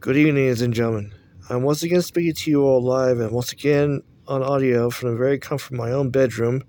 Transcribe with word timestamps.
Good 0.00 0.16
evening, 0.16 0.36
ladies 0.36 0.62
and 0.62 0.72
gentlemen. 0.72 1.12
I'm 1.50 1.64
once 1.64 1.82
again 1.82 2.02
speaking 2.02 2.32
to 2.32 2.50
you 2.52 2.62
all 2.62 2.80
live 2.80 3.18
and 3.18 3.32
once 3.32 3.50
again 3.50 4.04
on 4.28 4.44
audio 4.44 4.90
from 4.90 5.10
the 5.10 5.16
very 5.16 5.40
comfort 5.40 5.72
of 5.72 5.78
my 5.78 5.90
own 5.90 6.10
bedroom 6.10 6.62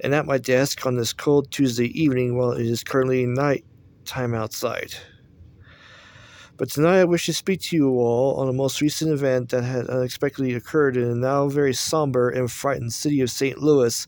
and 0.00 0.12
at 0.12 0.26
my 0.26 0.38
desk 0.38 0.84
on 0.84 0.96
this 0.96 1.12
cold 1.12 1.52
Tuesday 1.52 1.86
evening 1.96 2.36
while 2.36 2.50
it 2.50 2.66
is 2.66 2.82
currently 2.82 3.26
night 3.26 3.64
time 4.04 4.34
outside. 4.34 4.92
But 6.56 6.68
tonight 6.68 6.98
I 6.98 7.04
wish 7.04 7.26
to 7.26 7.32
speak 7.32 7.60
to 7.60 7.76
you 7.76 7.90
all 7.90 8.34
on 8.40 8.48
a 8.48 8.52
most 8.52 8.80
recent 8.80 9.12
event 9.12 9.50
that 9.50 9.62
had 9.62 9.86
unexpectedly 9.86 10.54
occurred 10.54 10.96
in 10.96 11.08
the 11.08 11.14
now 11.14 11.46
very 11.46 11.72
somber 11.72 12.28
and 12.28 12.50
frightened 12.50 12.92
city 12.92 13.20
of 13.20 13.30
St. 13.30 13.58
Louis 13.58 14.04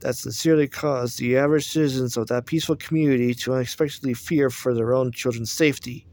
that 0.00 0.16
sincerely 0.16 0.66
caused 0.66 1.20
the 1.20 1.36
average 1.36 1.68
citizens 1.68 2.16
of 2.16 2.26
that 2.26 2.46
peaceful 2.46 2.74
community 2.74 3.32
to 3.32 3.54
unexpectedly 3.54 4.12
fear 4.12 4.50
for 4.50 4.74
their 4.74 4.92
own 4.92 5.12
children's 5.12 5.52
safety, 5.52 6.04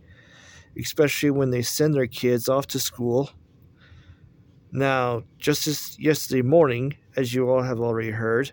especially 0.79 1.31
when 1.31 1.51
they 1.51 1.61
send 1.61 1.93
their 1.93 2.07
kids 2.07 2.49
off 2.49 2.67
to 2.67 2.79
school. 2.79 3.29
Now, 4.71 5.23
just 5.37 5.67
as 5.67 5.99
yesterday 5.99 6.41
morning, 6.41 6.95
as 7.15 7.33
you 7.33 7.49
all 7.49 7.61
have 7.61 7.79
already 7.79 8.11
heard, 8.11 8.51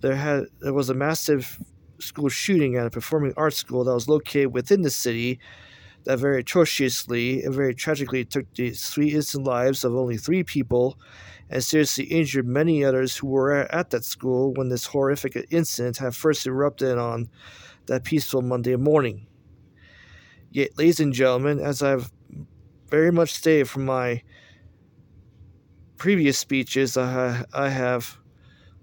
there 0.00 0.16
had 0.16 0.44
there 0.60 0.72
was 0.72 0.90
a 0.90 0.94
massive 0.94 1.58
school 1.98 2.28
shooting 2.28 2.76
at 2.76 2.86
a 2.86 2.90
performing 2.90 3.34
arts 3.36 3.56
school 3.56 3.84
that 3.84 3.94
was 3.94 4.08
located 4.08 4.52
within 4.52 4.82
the 4.82 4.90
city 4.90 5.38
that 6.04 6.18
very 6.18 6.40
atrociously 6.40 7.42
and 7.42 7.54
very 7.54 7.74
tragically 7.74 8.24
took 8.24 8.52
the 8.54 8.70
three 8.70 9.12
innocent 9.12 9.44
lives 9.44 9.84
of 9.84 9.94
only 9.94 10.16
three 10.16 10.42
people 10.42 10.98
and 11.50 11.62
seriously 11.62 12.04
injured 12.04 12.46
many 12.46 12.84
others 12.84 13.16
who 13.16 13.26
were 13.26 13.52
at 13.52 13.90
that 13.90 14.04
school 14.04 14.52
when 14.54 14.68
this 14.68 14.86
horrific 14.86 15.46
incident 15.50 15.98
had 15.98 16.14
first 16.14 16.46
erupted 16.46 16.98
on 16.98 17.28
that 17.86 18.04
peaceful 18.04 18.42
Monday 18.42 18.76
morning. 18.76 19.26
Yet, 20.54 20.78
ladies 20.78 21.00
and 21.00 21.12
gentlemen, 21.12 21.58
as 21.58 21.82
I've 21.82 22.12
very 22.86 23.10
much 23.10 23.34
stated 23.34 23.68
from 23.68 23.86
my 23.86 24.22
previous 25.96 26.38
speeches, 26.38 26.96
I, 26.96 27.44
I 27.52 27.70
have 27.70 28.18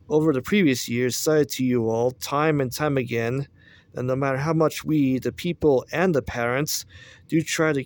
over 0.10 0.34
the 0.34 0.42
previous 0.42 0.90
years 0.90 1.16
cited 1.16 1.48
to 1.52 1.64
you 1.64 1.90
all 1.90 2.12
time 2.12 2.60
and 2.60 2.74
time 2.74 2.98
again 2.98 3.48
that 3.94 4.04
no 4.04 4.18
matter 4.18 4.36
how 4.36 4.52
much 4.52 4.84
we, 4.84 5.18
the 5.20 5.32
people 5.32 5.86
and 5.94 6.14
the 6.14 6.22
parents, 6.22 6.86
do 7.30 7.42
try 7.42 7.72
to 7.72 7.86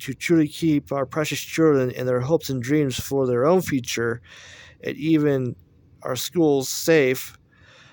to 0.00 0.12
truly 0.12 0.46
keep 0.46 0.92
our 0.92 1.06
precious 1.06 1.40
children 1.40 1.90
and 1.92 2.06
their 2.06 2.20
hopes 2.20 2.50
and 2.50 2.62
dreams 2.62 3.00
for 3.00 3.26
their 3.26 3.46
own 3.46 3.62
future, 3.62 4.20
and 4.84 4.98
even 4.98 5.56
our 6.02 6.14
schools 6.14 6.68
safe 6.68 7.38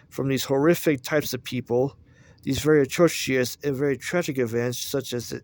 from 0.09 0.27
these 0.27 0.43
horrific 0.43 1.01
types 1.03 1.33
of 1.33 1.41
people, 1.41 1.97
these 2.45 2.59
very 2.59 2.83
atrocious 2.83 3.57
and 3.63 3.75
very 3.75 3.97
tragic 3.97 4.37
events, 4.37 4.77
such 4.77 5.13
as 5.13 5.33
a, 5.33 5.41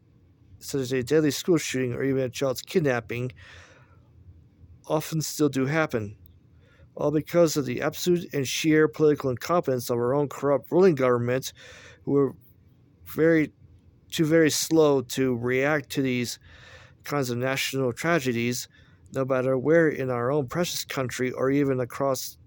such 0.59 0.81
as 0.81 0.93
a 0.93 1.01
deadly 1.01 1.31
school 1.31 1.57
shooting 1.57 1.93
or 1.93 2.03
even 2.03 2.21
a 2.21 2.29
child's 2.29 2.61
kidnapping, 2.61 3.31
often 4.87 5.19
still 5.19 5.49
do 5.49 5.65
happen. 5.65 6.15
All 6.95 7.09
because 7.09 7.57
of 7.57 7.65
the 7.65 7.81
absolute 7.81 8.31
and 8.33 8.47
sheer 8.47 8.87
political 8.87 9.31
incompetence 9.31 9.89
of 9.89 9.97
our 9.97 10.13
own 10.13 10.27
corrupt 10.27 10.71
ruling 10.71 10.93
government, 10.93 11.53
who 12.03 12.15
are 12.17 12.35
very 13.05 13.51
too 14.11 14.25
very 14.25 14.51
slow 14.51 15.01
to 15.01 15.35
react 15.37 15.89
to 15.89 16.03
these 16.03 16.37
kinds 17.03 17.31
of 17.31 17.37
national 17.39 17.93
tragedies, 17.93 18.67
no 19.11 19.25
matter 19.25 19.57
where 19.57 19.89
in 19.89 20.11
our 20.11 20.31
own 20.31 20.47
precious 20.47 20.85
country 20.85 21.31
or 21.31 21.49
even 21.49 21.79
across 21.79 22.37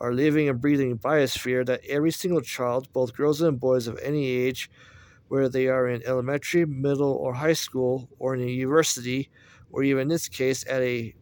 our 0.00 0.12
living 0.12 0.48
and 0.48 0.60
breathing 0.60 0.98
biosphere, 0.98 1.64
that 1.66 1.84
every 1.88 2.10
single 2.10 2.40
child, 2.40 2.92
both 2.92 3.16
girls 3.16 3.40
and 3.40 3.58
boys 3.60 3.86
of 3.86 3.98
any 4.02 4.26
age, 4.26 4.70
whether 5.28 5.48
they 5.48 5.68
are 5.68 5.88
in 5.88 6.02
elementary, 6.06 6.64
middle, 6.64 7.12
or 7.12 7.34
high 7.34 7.52
school, 7.52 8.08
or 8.18 8.34
in 8.34 8.42
a 8.42 8.46
university, 8.46 9.30
or 9.70 9.82
even 9.82 10.02
in 10.02 10.08
this 10.08 10.28
case 10.28 10.64
at 10.68 10.82
a 10.82 11.14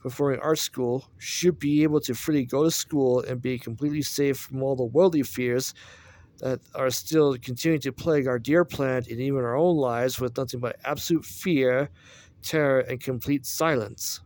performing 0.00 0.40
arts 0.40 0.60
school, 0.60 1.08
should 1.18 1.58
be 1.58 1.82
able 1.82 2.00
to 2.00 2.14
freely 2.14 2.44
go 2.44 2.64
to 2.64 2.70
school 2.70 3.20
and 3.20 3.40
be 3.40 3.58
completely 3.58 4.02
safe 4.02 4.38
from 4.38 4.62
all 4.62 4.76
the 4.76 4.84
worldly 4.84 5.22
fears 5.22 5.74
that 6.38 6.60
are 6.74 6.90
still 6.90 7.36
continuing 7.38 7.80
to 7.80 7.92
plague 7.92 8.26
our 8.26 8.38
dear 8.38 8.64
planet 8.64 9.08
and 9.08 9.20
even 9.20 9.40
our 9.40 9.56
own 9.56 9.76
lives 9.76 10.20
with 10.20 10.36
nothing 10.36 10.60
but 10.60 10.76
absolute 10.84 11.24
fear, 11.24 11.88
terror, 12.42 12.80
and 12.80 13.00
complete 13.00 13.46
silence. 13.46 14.20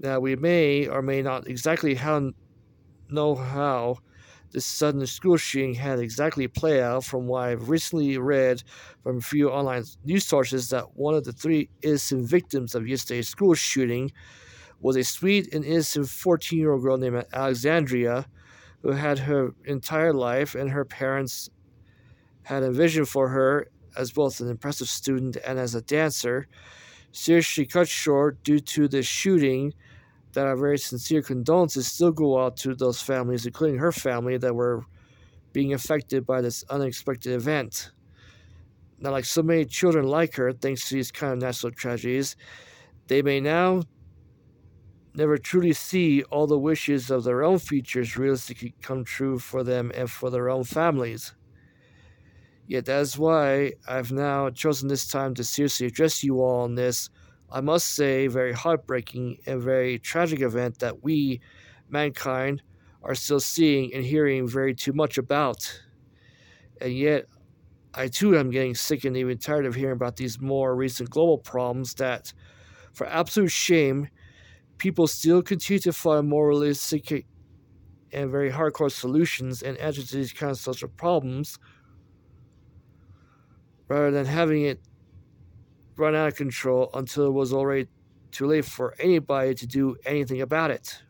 Now, 0.00 0.18
we 0.18 0.34
may 0.34 0.86
or 0.86 1.02
may 1.02 1.22
not 1.22 1.46
exactly 1.46 1.94
how, 1.94 2.32
know 3.10 3.34
how 3.34 3.98
this 4.50 4.66
sudden 4.66 5.06
school 5.06 5.36
shooting 5.36 5.74
had 5.74 5.98
exactly 5.98 6.48
played 6.48 6.80
out 6.80 7.04
from 7.04 7.26
what 7.26 7.44
I've 7.44 7.68
recently 7.68 8.18
read 8.18 8.62
from 9.02 9.18
a 9.18 9.20
few 9.20 9.50
online 9.50 9.84
news 10.04 10.24
sources 10.24 10.70
that 10.70 10.96
one 10.96 11.14
of 11.14 11.24
the 11.24 11.32
three 11.32 11.68
innocent 11.82 12.26
victims 12.26 12.74
of 12.74 12.88
yesterday's 12.88 13.28
school 13.28 13.54
shooting 13.54 14.10
was 14.80 14.96
a 14.96 15.04
sweet 15.04 15.54
and 15.54 15.64
innocent 15.64 16.08
14 16.08 16.58
year 16.58 16.72
old 16.72 16.82
girl 16.82 16.96
named 16.96 17.24
Alexandria 17.32 18.26
who 18.82 18.92
had 18.92 19.18
her 19.18 19.54
entire 19.64 20.14
life, 20.14 20.54
and 20.54 20.70
her 20.70 20.84
parents 20.84 21.50
had 22.42 22.62
a 22.62 22.70
vision 22.70 23.04
for 23.04 23.28
her 23.28 23.68
as 23.96 24.10
both 24.10 24.40
an 24.40 24.48
impressive 24.48 24.88
student 24.88 25.36
and 25.46 25.58
as 25.58 25.74
a 25.74 25.82
dancer, 25.82 26.46
seriously 27.12 27.66
cut 27.66 27.88
short 27.88 28.42
due 28.42 28.60
to 28.60 28.88
the 28.88 29.02
shooting. 29.02 29.74
That 30.32 30.46
our 30.46 30.56
very 30.56 30.78
sincere 30.78 31.22
condolences 31.22 31.88
still 31.88 32.12
go 32.12 32.40
out 32.40 32.56
to 32.58 32.74
those 32.74 33.02
families, 33.02 33.46
including 33.46 33.78
her 33.78 33.92
family, 33.92 34.36
that 34.38 34.54
were 34.54 34.84
being 35.52 35.72
affected 35.72 36.24
by 36.24 36.40
this 36.40 36.64
unexpected 36.70 37.32
event. 37.32 37.90
Now, 38.98 39.10
like 39.12 39.24
so 39.24 39.42
many 39.42 39.64
children 39.64 40.06
like 40.06 40.34
her, 40.36 40.52
thanks 40.52 40.88
to 40.88 40.94
these 40.94 41.10
kind 41.10 41.32
of 41.32 41.38
natural 41.40 41.72
tragedies, 41.72 42.36
they 43.08 43.22
may 43.22 43.40
now 43.40 43.82
never 45.14 45.38
truly 45.38 45.72
see 45.72 46.22
all 46.24 46.46
the 46.46 46.58
wishes 46.58 47.10
of 47.10 47.24
their 47.24 47.42
own 47.42 47.58
futures 47.58 48.16
realistically 48.16 48.74
come 48.82 49.04
true 49.04 49.38
for 49.38 49.64
them 49.64 49.90
and 49.94 50.10
for 50.10 50.30
their 50.30 50.48
own 50.48 50.64
families. 50.64 51.34
Yet 52.68 52.84
that's 52.84 53.18
why 53.18 53.72
I've 53.88 54.12
now 54.12 54.50
chosen 54.50 54.88
this 54.88 55.08
time 55.08 55.34
to 55.34 55.44
seriously 55.44 55.88
address 55.88 56.22
you 56.22 56.40
all 56.40 56.60
on 56.60 56.76
this, 56.76 57.10
I 57.52 57.60
must 57.60 57.94
say, 57.94 58.26
very 58.28 58.52
heartbreaking 58.52 59.38
and 59.46 59.60
very 59.60 59.98
tragic 59.98 60.40
event 60.40 60.78
that 60.78 61.02
we, 61.02 61.40
mankind, 61.88 62.62
are 63.02 63.14
still 63.14 63.40
seeing 63.40 63.92
and 63.94 64.04
hearing 64.04 64.46
very 64.46 64.74
too 64.74 64.92
much 64.92 65.18
about. 65.18 65.82
And 66.80 66.92
yet, 66.92 67.26
I 67.94 68.08
too 68.08 68.36
am 68.38 68.50
getting 68.50 68.74
sick 68.74 69.04
and 69.04 69.16
even 69.16 69.38
tired 69.38 69.66
of 69.66 69.74
hearing 69.74 69.96
about 69.96 70.16
these 70.16 70.40
more 70.40 70.76
recent 70.76 71.10
global 71.10 71.38
problems 71.38 71.94
that, 71.94 72.32
for 72.92 73.06
absolute 73.08 73.50
shame, 73.50 74.08
people 74.78 75.06
still 75.06 75.42
continue 75.42 75.80
to 75.80 75.92
find 75.92 76.28
more 76.28 76.48
realistic 76.48 77.26
and 78.12 78.30
very 78.30 78.50
hardcore 78.50 78.90
solutions 78.90 79.62
and 79.62 79.76
answers 79.78 80.10
to 80.10 80.16
these 80.16 80.32
kinds 80.32 80.58
of 80.58 80.74
social 80.76 80.88
problems 80.88 81.58
rather 83.88 84.10
than 84.10 84.26
having 84.26 84.62
it 84.62 84.80
run 86.00 86.16
out 86.16 86.28
of 86.28 86.34
control 86.34 86.90
until 86.94 87.26
it 87.26 87.32
was 87.32 87.52
already 87.52 87.88
too 88.32 88.46
late 88.46 88.64
for 88.64 88.94
anybody 88.98 89.54
to 89.54 89.66
do 89.66 89.96
anything 90.04 90.40
about 90.40 90.70
it. 90.70 91.02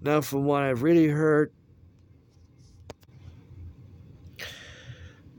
Now, 0.00 0.20
from 0.20 0.44
what 0.44 0.62
I've 0.62 0.82
really 0.82 1.08
heard, 1.08 1.52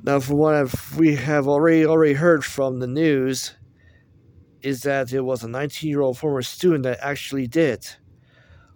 now 0.04 0.20
from 0.20 0.38
what 0.38 0.56
I've, 0.56 0.98
we 0.98 1.16
have 1.16 1.48
already 1.48 1.86
already 1.86 2.14
heard 2.14 2.46
from 2.46 2.80
the 2.80 2.88
news, 2.88 3.56
is 4.62 4.82
that 4.84 5.12
it 5.12 5.22
was 5.22 5.44
a 5.44 5.48
19 5.50 5.90
year 5.90 6.02
old 6.02 6.18
former 6.18 6.42
student 6.42 6.84
that 6.84 7.00
actually 7.02 7.48
did. 7.48 7.86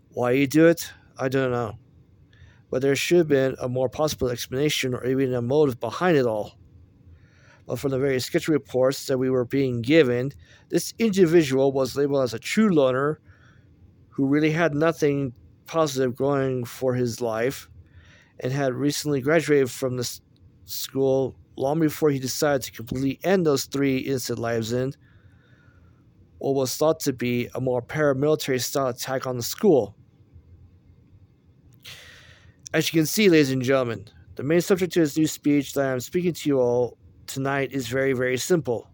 Why 0.09 0.35
he 0.35 0.47
do 0.47 0.67
it, 0.67 0.91
I 1.17 1.29
don't 1.29 1.51
know. 1.51 1.77
But 2.69 2.81
there 2.81 2.95
should 2.95 3.19
have 3.19 3.27
been 3.29 3.55
a 3.61 3.69
more 3.69 3.87
possible 3.87 4.29
explanation 4.29 4.93
or 4.93 5.05
even 5.05 5.33
a 5.33 5.41
motive 5.41 5.79
behind 5.79 6.17
it 6.17 6.25
all. 6.25 6.56
But 7.67 7.79
from 7.79 7.91
the 7.91 7.99
various 7.99 8.25
sketchy 8.25 8.51
reports 8.51 9.05
that 9.07 9.17
we 9.17 9.29
were 9.29 9.45
being 9.45 9.81
given, 9.81 10.31
this 10.69 10.93
individual 10.97 11.73
was 11.73 11.97
labeled 11.97 12.23
as 12.23 12.33
a 12.33 12.39
true 12.39 12.69
loner 12.69 13.19
who 14.09 14.25
really 14.25 14.51
had 14.51 14.73
nothing 14.73 15.33
positive 15.65 16.15
going 16.15 16.63
for 16.63 16.95
his 16.95 17.19
life 17.21 17.69
and 18.39 18.53
had 18.53 18.73
recently 18.73 19.19
graduated 19.19 19.69
from 19.69 19.97
the 19.97 20.19
school 20.65 21.35
long 21.57 21.79
before 21.79 22.09
he 22.09 22.19
decided 22.19 22.61
to 22.61 22.71
completely 22.71 23.19
end 23.23 23.45
those 23.45 23.65
three 23.65 23.97
innocent 23.97 24.39
lives 24.39 24.71
in 24.71 24.93
what 26.37 26.55
was 26.55 26.75
thought 26.77 26.99
to 27.01 27.11
be 27.11 27.49
a 27.55 27.59
more 27.59 27.81
paramilitary 27.81 28.61
style 28.61 28.87
attack 28.87 29.25
on 29.27 29.37
the 29.37 29.43
school. 29.43 29.95
As 32.73 32.93
you 32.93 32.99
can 32.99 33.07
see, 33.07 33.29
ladies 33.29 33.51
and 33.51 33.61
gentlemen, 33.61 34.05
the 34.35 34.43
main 34.43 34.61
subject 34.61 34.93
to 34.93 34.99
this 34.99 35.17
new 35.17 35.25
speech 35.25 35.73
that 35.73 35.91
I'm 35.91 35.99
speaking 35.99 36.33
to 36.33 36.49
you 36.49 36.59
all 36.59 36.97
tonight 37.27 37.71
is 37.71 37.87
very, 37.87 38.13
very 38.13 38.37
simple. 38.37 38.89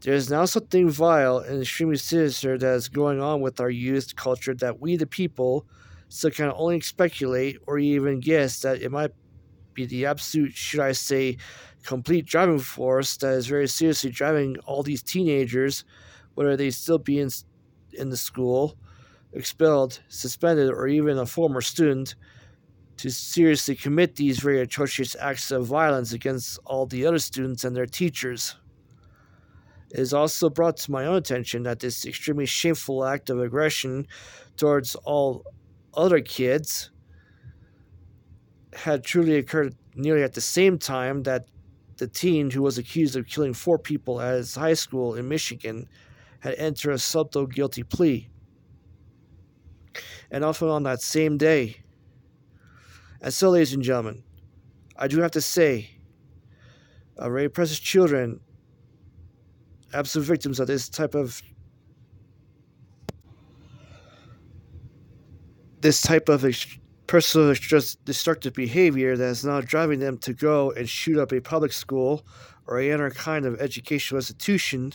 There 0.00 0.14
is 0.14 0.30
now 0.30 0.44
something 0.44 0.88
vile 0.88 1.38
and 1.38 1.60
extremely 1.60 1.96
sinister 1.96 2.56
that 2.56 2.74
is 2.74 2.88
going 2.88 3.20
on 3.20 3.40
with 3.40 3.60
our 3.60 3.70
youth 3.70 4.14
culture 4.14 4.54
that 4.54 4.80
we, 4.80 4.96
the 4.96 5.06
people, 5.06 5.66
still 6.08 6.30
can 6.30 6.52
only 6.54 6.80
speculate 6.80 7.58
or 7.66 7.78
even 7.78 8.20
guess 8.20 8.60
that 8.60 8.80
it 8.80 8.90
might 8.92 9.10
be 9.74 9.86
the 9.86 10.06
absolute, 10.06 10.54
should 10.54 10.80
I 10.80 10.92
say, 10.92 11.36
complete 11.84 12.26
driving 12.26 12.58
force 12.58 13.16
that 13.18 13.34
is 13.34 13.46
very 13.46 13.68
seriously 13.68 14.10
driving 14.10 14.56
all 14.66 14.82
these 14.82 15.02
teenagers, 15.02 15.84
whether 16.34 16.56
they 16.56 16.70
still 16.70 16.98
be 16.98 17.18
in, 17.18 17.30
in 17.92 18.10
the 18.10 18.16
school, 18.16 18.76
expelled, 19.32 20.00
suspended, 20.08 20.70
or 20.70 20.86
even 20.88 21.18
a 21.18 21.26
former 21.26 21.60
student, 21.60 22.14
to 22.98 23.10
seriously 23.10 23.74
commit 23.74 24.16
these 24.16 24.40
very 24.40 24.60
atrocious 24.60 25.16
acts 25.20 25.50
of 25.50 25.66
violence 25.66 26.12
against 26.12 26.58
all 26.64 26.84
the 26.86 27.06
other 27.06 27.18
students 27.18 27.64
and 27.64 27.74
their 27.74 27.86
teachers. 27.86 28.56
It 29.90 30.00
is 30.00 30.12
also 30.12 30.50
brought 30.50 30.76
to 30.78 30.90
my 30.90 31.06
own 31.06 31.16
attention 31.16 31.62
that 31.62 31.80
this 31.80 32.04
extremely 32.04 32.44
shameful 32.44 33.04
act 33.04 33.30
of 33.30 33.40
aggression 33.40 34.06
towards 34.56 34.94
all 34.96 35.44
other 35.94 36.20
kids 36.20 36.90
had 38.74 39.04
truly 39.04 39.36
occurred 39.36 39.74
nearly 39.94 40.22
at 40.22 40.34
the 40.34 40.40
same 40.40 40.76
time 40.76 41.22
that 41.22 41.46
the 41.96 42.06
teen 42.06 42.50
who 42.50 42.62
was 42.62 42.78
accused 42.78 43.16
of 43.16 43.26
killing 43.26 43.54
four 43.54 43.78
people 43.78 44.20
at 44.20 44.34
his 44.34 44.54
high 44.54 44.74
school 44.74 45.14
in 45.14 45.28
Michigan 45.28 45.88
had 46.40 46.54
entered 46.54 46.92
a 46.92 46.98
subtle 46.98 47.46
guilty 47.46 47.82
plea. 47.82 48.28
And 50.30 50.44
often 50.44 50.68
on 50.68 50.82
that 50.82 51.00
same 51.00 51.38
day. 51.38 51.76
And 53.20 53.34
so, 53.34 53.50
ladies 53.50 53.72
and 53.72 53.82
gentlemen, 53.82 54.22
I 54.96 55.08
do 55.08 55.20
have 55.20 55.32
to 55.32 55.40
say, 55.40 55.90
uh, 57.16 57.28
very 57.28 57.48
precious 57.48 57.78
children, 57.78 58.40
absolute 59.92 60.26
victims 60.26 60.60
of 60.60 60.66
this 60.68 60.88
type 60.88 61.14
of 61.14 61.42
this 65.80 66.02
type 66.02 66.28
of 66.28 66.44
personal 67.06 67.54
destructive 68.04 68.52
behavior 68.52 69.16
that 69.16 69.28
is 69.28 69.44
now 69.44 69.60
driving 69.60 70.00
them 70.00 70.18
to 70.18 70.32
go 70.32 70.72
and 70.72 70.88
shoot 70.88 71.18
up 71.18 71.32
a 71.32 71.40
public 71.40 71.72
school 71.72 72.24
or 72.66 72.78
any 72.78 72.90
other 72.92 73.10
kind 73.10 73.46
of 73.46 73.60
educational 73.60 74.18
institution, 74.18 74.92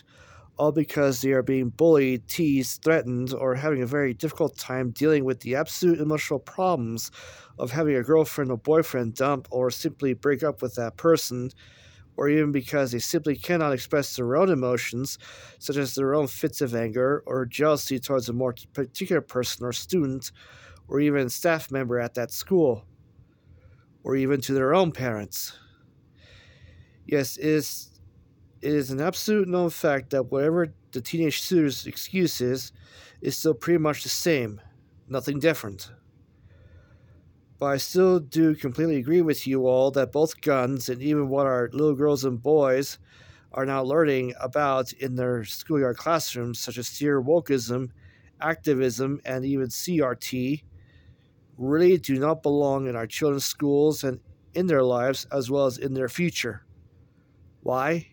all 0.58 0.72
because 0.72 1.22
they 1.22 1.32
are 1.32 1.42
being 1.44 1.70
bullied, 1.70 2.28
teased, 2.28 2.84
threatened, 2.84 3.34
or 3.34 3.56
having 3.56 3.82
a 3.82 3.88
very 3.88 4.14
difficult 4.14 4.58
time 4.58 4.92
dealing 4.92 5.26
with 5.26 5.40
the 5.40 5.56
absolute 5.56 6.00
emotional 6.00 6.40
problems 6.40 7.10
of 7.58 7.72
having 7.72 7.96
a 7.96 8.04
girlfriend 8.04 8.52
or 8.52 8.58
boyfriend 8.58 9.16
dump 9.16 9.48
or 9.52 9.72
simply 9.72 10.14
break 10.14 10.44
up 10.44 10.62
with 10.62 10.76
that 10.76 10.96
person, 10.98 11.50
or 12.16 12.30
even 12.30 12.52
because 12.52 12.92
they 12.92 13.00
simply 13.00 13.36
cannot 13.36 13.74
express 13.74 14.16
their 14.16 14.36
own 14.36 14.50
emotions, 14.50 15.18
such 15.58 15.78
as 15.78 15.96
their 15.96 16.14
own 16.14 16.28
fits 16.28 16.62
of 16.62 16.76
anger 16.76 17.24
or 17.26 17.46
jealousy 17.46 18.00
towards 18.00 18.30
a 18.30 18.34
more 18.34 18.54
particular 18.74 19.22
person 19.22 19.66
or 19.66 19.74
student 19.74 20.32
or 20.88 21.00
even 21.00 21.30
staff 21.30 21.72
member 21.72 22.00
at 22.00 22.14
that 22.14 22.30
school, 22.30 22.86
or 24.04 24.16
even 24.16 24.42
to 24.42 24.54
their 24.54 24.76
own 24.76 24.92
parents. 24.92 25.58
Yes, 27.08 27.38
it 27.38 27.46
is, 27.46 27.93
it 28.64 28.74
is 28.74 28.92
an 28.92 29.02
absolute 29.02 29.50
known 29.50 29.70
fact 29.70 30.12
that 30.12 30.32
whatever 30.32 30.74
the 30.94 31.02
teenage 31.02 31.42
suitor's 31.42 31.86
excuse 31.86 32.40
is, 32.40 32.72
is 33.22 33.38
still 33.38 33.54
pretty 33.54 33.78
much 33.78 34.04
the 34.04 34.10
same, 34.10 34.62
nothing 35.10 35.38
different. 35.38 35.92
But 37.60 37.66
I 37.66 37.78
still 37.78 38.20
do 38.20 38.56
completely 38.56 38.96
agree 38.98 39.22
with 39.22 39.46
you 39.46 39.68
all 39.68 39.92
that 39.92 40.14
both 40.14 40.40
guns 40.40 40.88
and 40.88 41.02
even 41.02 41.28
what 41.28 41.46
our 41.46 41.70
little 41.74 41.94
girls 41.94 42.24
and 42.24 42.42
boys 42.42 43.00
are 43.52 43.66
now 43.66 43.84
learning 43.84 44.34
about 44.40 44.94
in 44.94 45.16
their 45.16 45.44
schoolyard 45.44 45.98
classrooms, 45.98 46.58
such 46.58 46.78
as 46.78 46.88
fear 46.88 47.22
wokeism, 47.22 47.90
activism, 48.40 49.20
and 49.26 49.44
even 49.44 49.68
CRT, 49.68 50.64
really 51.58 51.98
do 51.98 52.18
not 52.18 52.44
belong 52.44 52.88
in 52.88 52.96
our 52.96 53.08
children's 53.08 53.46
schools 53.46 54.06
and 54.06 54.22
in 54.54 54.68
their 54.68 54.84
lives 54.84 55.26
as 55.34 55.52
well 55.52 55.66
as 55.66 55.78
in 55.78 55.94
their 55.94 56.10
future. 56.10 56.66
Why? 57.62 58.13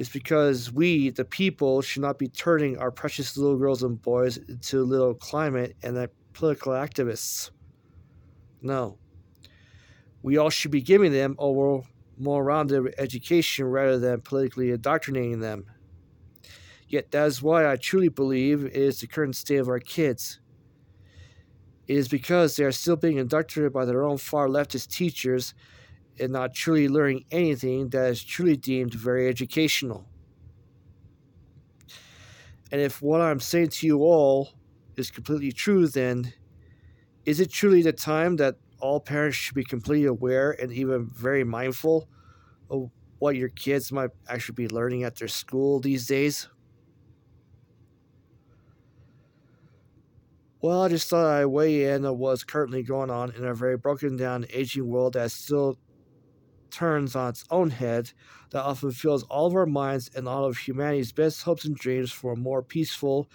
It's 0.00 0.08
because 0.08 0.72
we, 0.72 1.10
the 1.10 1.26
people, 1.26 1.82
should 1.82 2.00
not 2.00 2.18
be 2.18 2.26
turning 2.26 2.78
our 2.78 2.90
precious 2.90 3.36
little 3.36 3.58
girls 3.58 3.82
and 3.82 4.00
boys 4.00 4.38
into 4.38 4.82
little 4.82 5.12
climate 5.12 5.76
and 5.82 6.08
political 6.32 6.72
activists. 6.72 7.50
No. 8.62 8.96
We 10.22 10.38
all 10.38 10.48
should 10.48 10.70
be 10.70 10.80
giving 10.80 11.12
them 11.12 11.36
a 11.38 11.82
more 12.16 12.42
rounded 12.42 12.94
education 12.96 13.66
rather 13.66 13.98
than 13.98 14.22
politically 14.22 14.70
indoctrinating 14.70 15.40
them. 15.40 15.66
Yet 16.88 17.10
that 17.10 17.26
is 17.26 17.42
why 17.42 17.70
I 17.70 17.76
truly 17.76 18.08
believe 18.08 18.64
it 18.64 18.72
is 18.72 19.00
the 19.00 19.06
current 19.06 19.36
state 19.36 19.58
of 19.58 19.68
our 19.68 19.80
kids. 19.80 20.40
It 21.86 21.98
is 21.98 22.08
because 22.08 22.56
they 22.56 22.64
are 22.64 22.72
still 22.72 22.96
being 22.96 23.18
indoctrinated 23.18 23.74
by 23.74 23.84
their 23.84 24.04
own 24.04 24.16
far 24.16 24.48
leftist 24.48 24.88
teachers 24.88 25.52
and 26.18 26.32
not 26.32 26.54
truly 26.54 26.88
learning 26.88 27.24
anything 27.30 27.88
that 27.90 28.10
is 28.10 28.22
truly 28.22 28.56
deemed 28.56 28.94
very 28.94 29.28
educational. 29.28 30.06
And 32.72 32.80
if 32.80 33.02
what 33.02 33.20
I'm 33.20 33.40
saying 33.40 33.68
to 33.68 33.86
you 33.86 34.02
all 34.02 34.50
is 34.96 35.10
completely 35.10 35.52
true, 35.52 35.88
then 35.88 36.32
is 37.24 37.40
it 37.40 37.50
truly 37.50 37.82
the 37.82 37.92
time 37.92 38.36
that 38.36 38.56
all 38.80 39.00
parents 39.00 39.36
should 39.36 39.54
be 39.54 39.64
completely 39.64 40.06
aware 40.06 40.52
and 40.60 40.72
even 40.72 41.10
very 41.10 41.44
mindful 41.44 42.08
of 42.70 42.90
what 43.18 43.36
your 43.36 43.50
kids 43.50 43.92
might 43.92 44.10
actually 44.28 44.54
be 44.54 44.68
learning 44.68 45.04
at 45.04 45.16
their 45.16 45.28
school 45.28 45.80
these 45.80 46.06
days? 46.06 46.48
Well, 50.62 50.82
I 50.82 50.88
just 50.88 51.08
thought 51.08 51.26
I'd 51.26 51.46
weigh 51.46 51.84
in 51.86 52.04
on 52.04 52.18
what's 52.18 52.44
currently 52.44 52.82
going 52.82 53.10
on 53.10 53.32
in 53.34 53.44
a 53.44 53.54
very 53.54 53.78
broken 53.78 54.16
down, 54.16 54.44
aging 54.50 54.86
world 54.86 55.14
that 55.14 55.30
still 55.30 55.78
turns 56.70 57.16
on 57.16 57.30
its 57.30 57.44
own 57.50 57.70
head, 57.70 58.12
that 58.50 58.62
often 58.62 58.90
fills 58.92 59.22
all 59.24 59.46
of 59.46 59.54
our 59.54 59.66
minds 59.66 60.10
and 60.14 60.28
all 60.28 60.44
of 60.44 60.58
humanity's 60.58 61.12
best 61.12 61.42
hopes 61.42 61.64
and 61.64 61.76
dreams 61.76 62.10
for 62.12 62.32
a 62.32 62.36
more 62.36 62.62
peaceful 62.62 63.28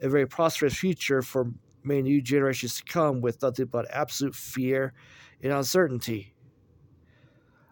and 0.00 0.10
very 0.10 0.26
prosperous 0.26 0.74
future 0.74 1.22
for 1.22 1.52
many 1.82 2.02
new 2.02 2.20
generations 2.20 2.76
to 2.76 2.84
come 2.84 3.20
with 3.20 3.42
nothing 3.42 3.66
but 3.66 3.86
absolute 3.90 4.34
fear 4.34 4.92
and 5.42 5.52
uncertainty. 5.52 6.34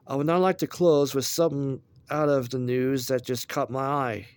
I 0.07 0.15
would 0.15 0.27
now 0.27 0.39
like 0.39 0.59
to 0.59 0.67
close 0.67 1.15
with 1.15 1.27
something 1.27 1.81
out 2.11 2.29
of 2.29 2.51
the 2.51 2.59
news 2.59 3.09
that 3.09 3.25
just 3.25 3.49
caught 3.49 3.71
my 3.71 3.81
eye. 3.81 4.29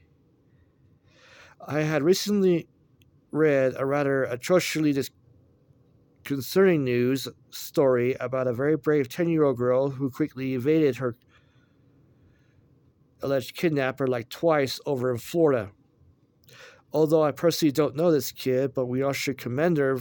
I 1.66 1.82
had 1.82 2.04
recently 2.04 2.68
read 3.32 3.74
a 3.78 3.86
rather 3.86 4.24
atrociously 4.24 4.94
concerning 6.30 6.84
news 6.84 7.28
story 7.50 8.16
about 8.20 8.46
a 8.46 8.54
very 8.54 8.78
brave 8.78 9.10
10 9.10 9.30
year 9.30 9.46
old 9.46 9.58
girl 9.58 9.90
who 9.90 10.12
quickly 10.12 10.54
evaded 10.54 10.98
her 10.98 11.16
alleged 13.24 13.56
kidnapper 13.56 14.06
like 14.06 14.30
twice 14.30 14.80
over 14.86 15.10
in 15.10 15.18
Florida. 15.18 15.72
Although 16.94 17.24
I 17.24 17.32
personally 17.32 17.72
don't 17.72 17.96
know 17.96 18.12
this 18.12 18.32
kid, 18.32 18.76
but 18.76 18.86
we 18.86 19.02
all 19.02 19.12
should 19.12 19.40
commend 19.40 19.80
her 19.80 19.98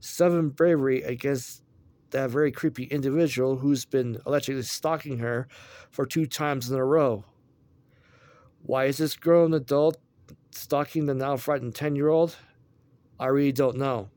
seven 0.00 0.48
bravery 0.48 1.04
against 1.04 1.62
that 2.10 2.30
very 2.30 2.50
creepy 2.50 2.82
individual 2.84 3.58
who's 3.58 3.84
been 3.84 4.18
allegedly 4.26 4.62
stalking 4.62 5.18
her 5.18 5.46
for 5.92 6.04
two 6.04 6.26
times 6.26 6.68
in 6.68 6.76
a 6.76 6.84
row. 6.84 7.24
Why 8.62 8.86
is 8.86 8.96
this 8.96 9.14
girl 9.14 9.46
an 9.46 9.54
adult 9.54 9.98
stalking 10.50 11.06
the 11.06 11.14
now 11.14 11.36
frightened 11.36 11.76
10 11.76 11.94
year 11.94 12.08
old? 12.08 12.34
I 13.20 13.26
really 13.26 13.52
don't 13.52 13.76
know. 13.76 14.08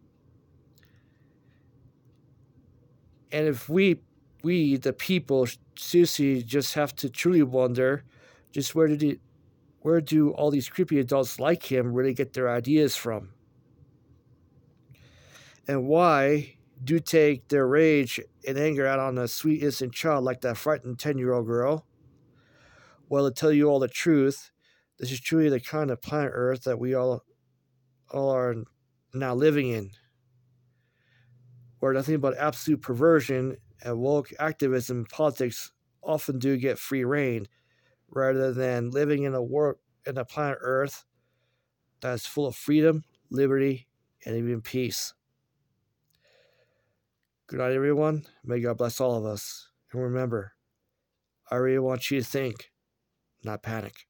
And 3.31 3.47
if 3.47 3.69
we, 3.69 4.01
we 4.43 4.77
the 4.77 4.93
people, 4.93 5.47
seriously 5.77 6.43
just 6.43 6.73
have 6.73 6.95
to 6.97 7.09
truly 7.09 7.43
wonder 7.43 8.03
just 8.51 8.73
where 8.73 8.87
did 8.87 9.01
he, 9.01 9.19
where 9.81 10.01
do 10.01 10.31
all 10.31 10.51
these 10.51 10.69
creepy 10.69 10.99
adults 10.99 11.39
like 11.39 11.71
him 11.71 11.93
really 11.93 12.13
get 12.13 12.33
their 12.33 12.49
ideas 12.49 12.95
from? 12.95 13.29
And 15.67 15.85
why 15.87 16.57
do 16.83 16.99
take 16.99 17.47
their 17.49 17.67
rage 17.67 18.19
and 18.47 18.57
anger 18.57 18.87
out 18.87 18.99
on 18.99 19.17
a 19.17 19.27
sweet 19.27 19.61
innocent 19.61 19.93
child 19.93 20.23
like 20.23 20.41
that 20.41 20.57
frightened 20.57 20.99
10 20.99 21.17
year 21.17 21.33
old 21.33 21.47
girl? 21.47 21.85
Well, 23.09 23.27
to 23.27 23.33
tell 23.33 23.51
you 23.51 23.69
all 23.69 23.79
the 23.79 23.87
truth, 23.87 24.51
this 24.99 25.11
is 25.11 25.19
truly 25.19 25.49
the 25.49 25.59
kind 25.59 25.91
of 25.91 26.01
planet 26.01 26.31
Earth 26.33 26.63
that 26.63 26.79
we 26.79 26.93
all, 26.93 27.23
all 28.11 28.29
are 28.29 28.55
now 29.13 29.33
living 29.35 29.69
in, 29.69 29.91
where 31.79 31.93
nothing 31.93 32.19
but 32.19 32.37
absolute 32.37 32.81
perversion 32.81 33.57
and 33.83 33.99
woke 33.99 34.31
activism 34.39 35.05
politics 35.11 35.71
often 36.01 36.39
do 36.39 36.57
get 36.57 36.79
free 36.79 37.03
reign, 37.03 37.47
rather 38.09 38.53
than 38.53 38.89
living 38.89 39.23
in 39.23 39.33
a 39.33 39.41
world 39.41 39.77
in 40.05 40.17
a 40.17 40.25
planet 40.25 40.57
Earth 40.61 41.05
that 42.01 42.13
is 42.13 42.25
full 42.25 42.47
of 42.47 42.55
freedom, 42.55 43.03
liberty, 43.29 43.87
and 44.25 44.35
even 44.35 44.61
peace. 44.61 45.13
Good 47.47 47.59
night, 47.59 47.73
everyone. 47.73 48.25
May 48.43 48.59
God 48.59 48.77
bless 48.77 48.99
all 48.99 49.15
of 49.15 49.25
us. 49.25 49.69
And 49.91 50.01
remember, 50.01 50.53
I 51.49 51.55
really 51.55 51.79
want 51.79 52.11
you 52.11 52.19
to 52.19 52.25
think, 52.25 52.71
not 53.43 53.63
panic. 53.63 54.07